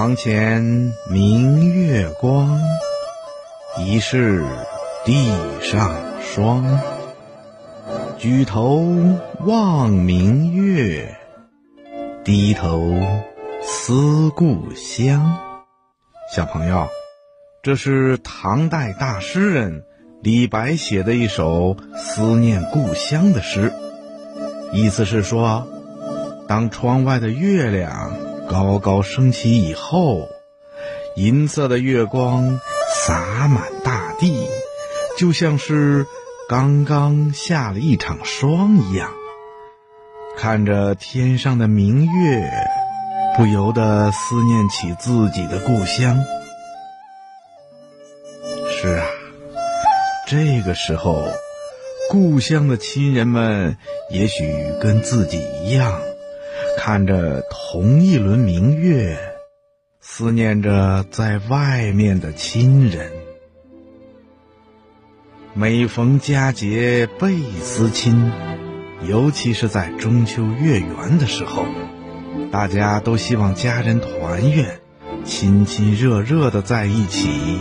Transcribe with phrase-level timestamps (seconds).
[0.00, 2.58] 床前明月光，
[3.76, 4.42] 疑是
[5.04, 5.30] 地
[5.60, 6.80] 上霜。
[8.16, 8.82] 举头
[9.40, 11.14] 望明月，
[12.24, 12.94] 低头
[13.60, 15.38] 思故乡。
[16.34, 16.88] 小朋友，
[17.62, 19.84] 这是唐代大诗人
[20.22, 23.70] 李白写的一首思念故乡的诗，
[24.72, 25.68] 意思是说，
[26.48, 28.29] 当窗外的月亮。
[28.50, 30.28] 高高升起以后，
[31.14, 32.58] 银色的月光
[32.92, 34.44] 洒满大地，
[35.16, 36.04] 就像是
[36.48, 39.12] 刚刚下了一场霜一样。
[40.36, 42.50] 看着天上的明月，
[43.36, 46.18] 不由得思念起自己的故乡。
[48.82, 49.06] 是啊，
[50.26, 51.22] 这个时候，
[52.10, 53.76] 故乡的亲人们
[54.10, 56.00] 也许跟自己一样。
[56.78, 59.18] 看着同一轮明月，
[60.00, 63.12] 思念着在外面的亲人。
[65.52, 68.32] 每逢佳节倍思亲，
[69.06, 71.66] 尤其是在中秋月圆的时候，
[72.50, 74.80] 大家都希望家人团圆，
[75.24, 77.58] 亲亲热热的在一起，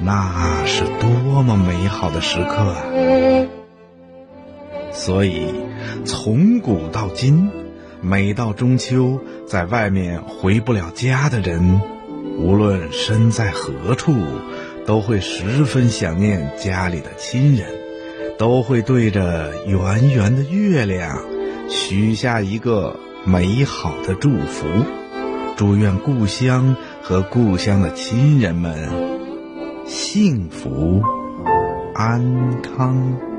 [0.00, 2.84] 那是多么美好的时刻啊！
[4.92, 5.52] 所以，
[6.04, 7.61] 从古到今。
[8.02, 11.80] 每到中秋，在外面回不了家的人，
[12.36, 14.12] 无论身在何处，
[14.84, 17.68] 都会十分想念家里的亲人，
[18.38, 21.16] 都会对着圆圆的月亮，
[21.68, 24.66] 许下一个美好的祝福，
[25.56, 28.90] 祝愿故乡和故乡的亲人们
[29.86, 31.00] 幸福
[31.94, 33.31] 安康。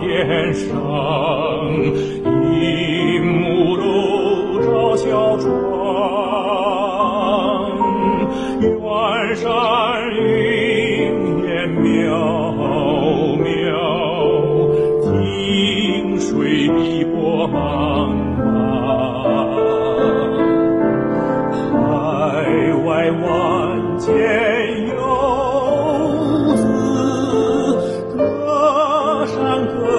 [0.00, 0.68] 天上
[2.52, 3.84] 一木楼
[4.60, 5.46] 照小窗，
[8.60, 8.66] 远
[9.36, 9.44] 山
[10.10, 10.22] 云
[11.44, 11.48] 烟
[11.82, 11.86] 渺
[13.38, 13.46] 渺，
[15.02, 16.28] 近水
[16.68, 17.54] 碧波茫
[21.72, 21.94] 茫，海
[22.84, 23.22] 外万
[23.98, 24.43] 千。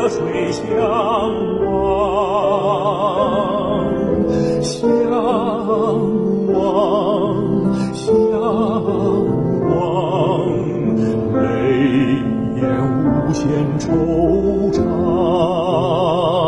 [0.07, 0.63] 水相
[1.65, 1.73] 望，
[4.61, 4.89] 相
[6.53, 6.55] 望，
[7.93, 8.13] 相
[9.67, 9.75] 望，
[11.33, 11.37] 泪
[12.55, 12.63] 眼
[13.03, 13.43] 无限
[13.79, 13.83] 惆
[14.71, 16.44] 怅。